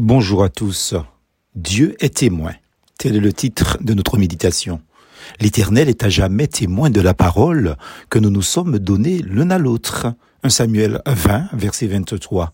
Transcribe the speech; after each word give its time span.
Bonjour 0.00 0.44
à 0.44 0.48
tous. 0.48 0.94
Dieu 1.56 1.96
est 1.98 2.18
témoin. 2.18 2.52
Tel 3.00 3.16
est 3.16 3.20
le 3.20 3.32
titre 3.32 3.78
de 3.80 3.94
notre 3.94 4.16
méditation. 4.16 4.80
L'Éternel 5.40 5.88
est 5.88 6.04
à 6.04 6.08
jamais 6.08 6.46
témoin 6.46 6.88
de 6.88 7.00
la 7.00 7.14
parole 7.14 7.76
que 8.08 8.20
nous 8.20 8.30
nous 8.30 8.42
sommes 8.42 8.78
donnés 8.78 9.18
l'un 9.26 9.50
à 9.50 9.58
l'autre. 9.58 10.14
1 10.44 10.50
Samuel 10.50 11.02
20, 11.04 11.48
verset 11.52 11.88
23. 11.88 12.52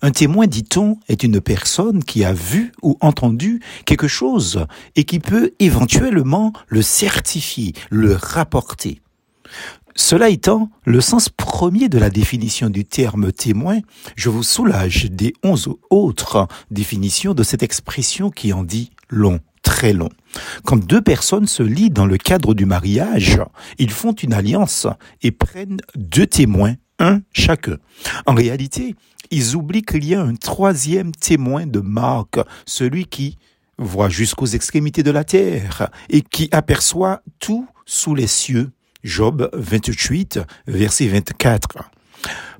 Un 0.00 0.10
témoin, 0.10 0.46
dit-on, 0.46 0.96
est 1.10 1.22
une 1.22 1.42
personne 1.42 2.02
qui 2.02 2.24
a 2.24 2.32
vu 2.32 2.72
ou 2.80 2.96
entendu 3.02 3.60
quelque 3.84 4.08
chose 4.08 4.64
et 4.96 5.04
qui 5.04 5.18
peut 5.18 5.52
éventuellement 5.58 6.54
le 6.66 6.80
certifier, 6.80 7.74
le 7.90 8.14
rapporter. 8.14 9.02
Cela 9.96 10.28
étant, 10.28 10.70
le 10.84 11.00
sens 11.00 11.30
premier 11.30 11.88
de 11.88 11.98
la 11.98 12.10
définition 12.10 12.68
du 12.68 12.84
terme 12.84 13.32
témoin, 13.32 13.80
je 14.14 14.28
vous 14.28 14.42
soulage 14.42 15.10
des 15.10 15.32
onze 15.42 15.70
autres 15.88 16.46
définitions 16.70 17.32
de 17.32 17.42
cette 17.42 17.62
expression 17.62 18.30
qui 18.30 18.52
en 18.52 18.62
dit 18.62 18.90
long, 19.08 19.40
très 19.62 19.94
long. 19.94 20.10
Quand 20.64 20.76
deux 20.76 21.00
personnes 21.00 21.46
se 21.46 21.62
lient 21.62 21.90
dans 21.90 22.04
le 22.04 22.18
cadre 22.18 22.52
du 22.52 22.66
mariage, 22.66 23.40
ils 23.78 23.90
font 23.90 24.12
une 24.12 24.34
alliance 24.34 24.86
et 25.22 25.30
prennent 25.30 25.80
deux 25.94 26.26
témoins, 26.26 26.74
un 26.98 27.20
chacun. 27.32 27.78
En 28.26 28.34
réalité, 28.34 28.94
ils 29.30 29.56
oublient 29.56 29.82
qu'il 29.82 30.04
y 30.04 30.14
a 30.14 30.22
un 30.22 30.34
troisième 30.34 31.12
témoin 31.12 31.66
de 31.66 31.80
marque, 31.80 32.38
celui 32.66 33.06
qui 33.06 33.38
voit 33.78 34.10
jusqu'aux 34.10 34.46
extrémités 34.46 35.02
de 35.02 35.10
la 35.10 35.24
terre 35.24 35.88
et 36.10 36.20
qui 36.20 36.50
aperçoit 36.52 37.22
tout 37.38 37.66
sous 37.86 38.14
les 38.14 38.26
cieux 38.26 38.70
Job 39.06 39.48
28, 39.52 40.40
verset 40.66 41.06
24. 41.06 41.68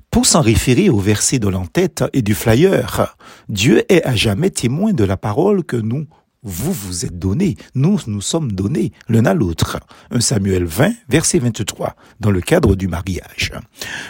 Pour 0.09 0.25
s'en 0.25 0.39
référer 0.39 0.89
au 0.89 0.97
verset 0.97 1.39
de 1.39 1.49
l'entête 1.49 2.05
et 2.13 2.21
du 2.21 2.33
flyer, 2.33 3.17
Dieu 3.49 3.83
est 3.91 4.01
à 4.05 4.15
jamais 4.15 4.49
témoin 4.49 4.93
de 4.93 5.03
la 5.03 5.17
parole 5.17 5.65
que 5.65 5.75
nous 5.75 6.07
vous 6.43 6.71
vous 6.71 7.03
êtes 7.03 7.19
donné, 7.19 7.57
nous 7.75 7.99
nous 8.07 8.21
sommes 8.21 8.53
donnés 8.53 8.93
l'un 9.09 9.25
à 9.25 9.33
l'autre. 9.33 9.79
1 10.11 10.21
Samuel 10.21 10.63
20, 10.63 10.93
verset 11.09 11.39
23, 11.39 11.95
dans 12.21 12.31
le 12.31 12.39
cadre 12.39 12.75
du 12.75 12.87
mariage. 12.87 13.51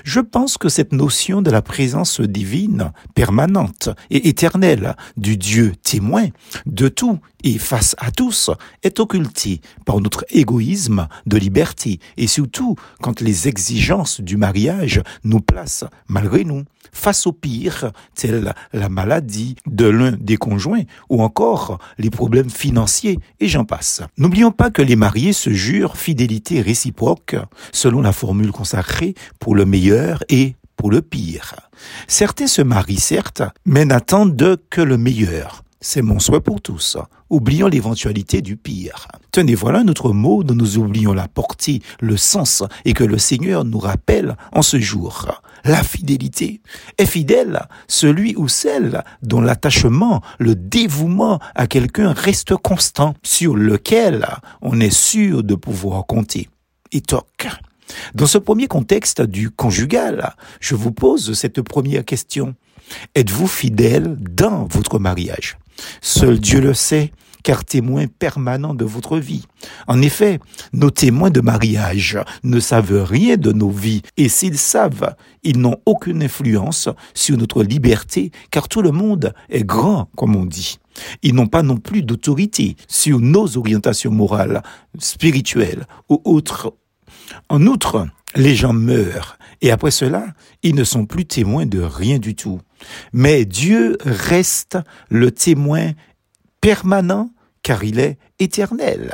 Je 0.03 0.19
pense 0.19 0.57
que 0.59 0.69
cette 0.69 0.91
notion 0.91 1.41
de 1.41 1.49
la 1.49 1.63
présence 1.63 2.21
divine, 2.21 2.91
permanente 3.15 3.89
et 4.11 4.27
éternelle 4.27 4.95
du 5.15 5.37
Dieu 5.37 5.73
témoin 5.81 6.27
de 6.67 6.89
tout 6.89 7.19
et 7.43 7.57
face 7.57 7.95
à 7.99 8.11
tous 8.11 8.49
est 8.83 8.99
occultée 8.99 9.61
par 9.85 9.99
notre 9.99 10.25
égoïsme 10.29 11.07
de 11.25 11.37
liberté 11.37 11.99
et 12.17 12.27
surtout 12.27 12.75
quand 13.01 13.21
les 13.21 13.47
exigences 13.47 14.21
du 14.21 14.37
mariage 14.37 15.01
nous 15.23 15.39
placent, 15.39 15.85
malgré 16.07 16.43
nous, 16.43 16.63
face 16.91 17.27
au 17.27 17.31
pire, 17.31 17.91
telle 18.15 18.53
la 18.73 18.89
maladie 18.89 19.55
de 19.65 19.85
l'un 19.85 20.11
des 20.11 20.37
conjoints 20.37 20.83
ou 21.09 21.21
encore 21.21 21.79
les 21.97 22.09
problèmes 22.09 22.49
financiers 22.49 23.19
et 23.39 23.47
j'en 23.47 23.65
passe. 23.65 24.01
N'oublions 24.17 24.51
pas 24.51 24.71
que 24.71 24.81
les 24.81 24.95
mariés 24.95 25.33
se 25.33 25.51
jurent 25.51 25.97
fidélité 25.97 26.61
réciproque 26.61 27.35
selon 27.71 28.01
la 28.01 28.13
formule 28.13 28.51
consacrée 28.51 29.13
pour 29.39 29.55
le 29.55 29.65
meilleur 29.65 30.23
et 30.29 30.55
pour 30.75 30.91
le 30.91 31.01
pire. 31.01 31.55
Certains 32.07 32.47
se 32.47 32.61
marient 32.61 32.99
certes, 32.99 33.41
mais 33.65 33.85
n'attendent 33.85 34.57
que 34.69 34.81
le 34.81 34.97
meilleur. 34.97 35.63
C'est 35.79 36.01
mon 36.01 36.17
souhait 36.17 36.41
pour 36.41 36.59
tous. 36.59 36.97
Oublions 37.29 37.67
l'éventualité 37.67 38.41
du 38.41 38.57
pire. 38.57 39.07
Tenez, 39.31 39.53
voilà 39.53 39.83
notre 39.83 40.11
mot 40.11 40.43
dont 40.43 40.55
nous 40.55 40.79
oublions 40.79 41.13
la 41.13 41.27
portée, 41.27 41.83
le 41.99 42.17
sens, 42.17 42.63
et 42.83 42.93
que 42.93 43.03
le 43.03 43.19
Seigneur 43.19 43.63
nous 43.63 43.77
rappelle 43.77 44.35
en 44.53 44.63
ce 44.63 44.79
jour. 44.79 45.27
La 45.65 45.83
fidélité. 45.83 46.61
Est 46.97 47.05
fidèle 47.05 47.67
celui 47.87 48.35
ou 48.35 48.47
celle 48.47 49.03
dont 49.21 49.39
l'attachement, 49.39 50.21
le 50.39 50.55
dévouement 50.55 51.39
à 51.53 51.67
quelqu'un 51.67 52.11
reste 52.11 52.55
constant, 52.55 53.13
sur 53.21 53.55
lequel 53.55 54.25
on 54.63 54.79
est 54.79 54.93
sûr 54.93 55.43
de 55.43 55.53
pouvoir 55.53 56.07
compter. 56.07 56.49
Et 56.91 57.01
toc. 57.01 57.47
Dans 58.15 58.27
ce 58.27 58.39
premier 58.39 58.67
contexte 58.67 59.21
du 59.21 59.51
conjugal, 59.51 60.33
je 60.59 60.73
vous 60.73 60.91
pose 60.91 61.33
cette 61.33 61.61
première 61.61 62.03
question. 62.03 62.55
Êtes-vous 63.13 63.47
fidèle 63.47 64.17
dans 64.17 64.65
votre 64.65 64.97
mariage? 64.97 65.57
Seul 66.01 66.39
Dieu 66.39 66.61
le 66.61 66.73
sait, 66.73 67.11
car 67.43 67.63
témoin 67.63 68.07
permanent 68.07 68.73
de 68.73 68.83
votre 68.83 69.17
vie. 69.17 69.45
En 69.87 70.01
effet, 70.01 70.39
nos 70.73 70.89
témoins 70.89 71.29
de 71.29 71.39
mariage 71.39 72.19
ne 72.43 72.59
savent 72.59 73.03
rien 73.03 73.37
de 73.37 73.53
nos 73.53 73.69
vies, 73.69 74.01
et 74.17 74.27
s'ils 74.27 74.57
savent, 74.57 75.15
ils 75.43 75.57
n'ont 75.57 75.77
aucune 75.85 76.23
influence 76.23 76.89
sur 77.13 77.37
notre 77.37 77.63
liberté, 77.63 78.31
car 78.51 78.67
tout 78.67 78.81
le 78.81 78.91
monde 78.91 79.33
est 79.49 79.63
grand, 79.63 80.09
comme 80.17 80.35
on 80.35 80.45
dit. 80.45 80.77
Ils 81.23 81.35
n'ont 81.35 81.47
pas 81.47 81.63
non 81.63 81.77
plus 81.77 82.01
d'autorité 82.01 82.75
sur 82.89 83.19
nos 83.19 83.57
orientations 83.57 84.11
morales, 84.11 84.61
spirituelles 84.99 85.85
ou 86.09 86.21
autres. 86.25 86.73
En 87.47 87.65
outre, 87.65 88.07
les 88.35 88.55
gens 88.55 88.73
meurent, 88.73 89.37
et 89.61 89.71
après 89.71 89.91
cela, 89.91 90.27
ils 90.63 90.75
ne 90.75 90.83
sont 90.83 91.05
plus 91.05 91.25
témoins 91.25 91.65
de 91.65 91.79
rien 91.79 92.19
du 92.19 92.35
tout. 92.35 92.59
Mais 93.13 93.45
Dieu 93.45 93.97
reste 94.03 94.77
le 95.09 95.31
témoin 95.31 95.91
permanent 96.61 97.29
car 97.63 97.83
il 97.83 97.99
est 97.99 98.17
éternel. 98.39 99.13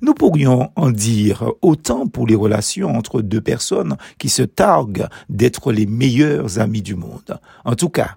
Nous 0.00 0.14
pourrions 0.14 0.70
en 0.76 0.90
dire 0.90 1.52
autant 1.60 2.06
pour 2.06 2.26
les 2.26 2.34
relations 2.34 2.96
entre 2.96 3.20
deux 3.20 3.40
personnes 3.40 3.96
qui 4.18 4.28
se 4.28 4.42
targuent 4.42 5.08
d'être 5.28 5.72
les 5.72 5.86
meilleurs 5.86 6.58
amis 6.58 6.82
du 6.82 6.94
monde. 6.94 7.38
En 7.64 7.74
tout 7.74 7.90
cas, 7.90 8.14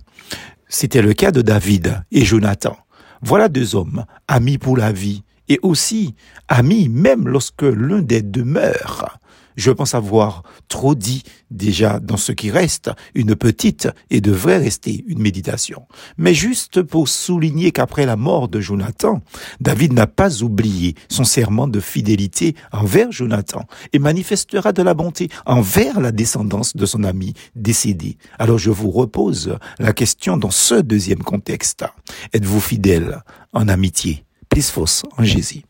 c'était 0.70 1.02
le 1.02 1.14
cas 1.14 1.32
de 1.32 1.42
David 1.42 2.02
et 2.12 2.24
Jonathan. 2.24 2.78
Voilà 3.22 3.50
deux 3.50 3.76
hommes, 3.76 4.06
amis 4.28 4.58
pour 4.58 4.78
la 4.78 4.92
vie, 4.92 5.24
et 5.50 5.60
aussi 5.62 6.16
amis 6.48 6.90
même 6.90 7.28
lorsque 7.28 7.64
l'un 7.64 8.02
des 8.02 8.22
deux 8.22 8.44
meurt. 8.44 9.06
Je 9.56 9.72
pense 9.72 9.96
avoir 9.96 10.44
trop 10.68 10.96
dit 10.96 11.24
déjà 11.52 12.00
dans 12.00 12.18
ce 12.18 12.32
qui 12.32 12.52
reste 12.52 12.92
une 13.14 13.36
petite 13.36 13.88
et 14.10 14.22
devrait 14.22 14.58
rester 14.58 15.04
une 15.08 15.22
méditation. 15.22 15.88
Mais 16.18 16.34
juste 16.34 16.82
pour 16.82 17.08
souligner 17.08 17.72
qu'après 17.72 18.06
la 18.06 18.16
mort 18.16 18.48
de 18.48 18.60
Jonathan, 18.60 19.22
David 19.60 19.94
n'a 19.94 20.08
pas 20.08 20.44
oublié 20.44 20.96
son 21.10 21.24
serment 21.24 21.68
de 21.68 21.80
fidélité 21.80 22.56
envers 22.72 23.12
Jonathan 23.12 23.66
et 23.94 24.00
manifestera 24.00 24.74
de 24.74 24.82
la 24.82 24.94
bonté 24.94 25.30
envers 25.46 26.00
la 26.00 26.12
descendance 26.12 26.76
de 26.76 26.86
son 26.86 27.04
ami 27.04 27.34
décédé. 27.56 28.18
Alors 28.40 28.58
je 28.58 28.72
vous 28.72 28.92
repose 28.92 29.58
la 29.80 29.94
question 29.94 30.38
dans 30.38 30.52
ce 30.52 30.76
deuxième 30.76 31.24
contexte. 31.24 31.86
Êtes-vous 32.34 32.60
fidèle 32.62 33.22
en 33.54 33.68
amitié? 33.68 34.24
Plus 34.50 34.70
fausse 34.70 35.04
en 35.18 35.24
Jésus. 35.24 35.66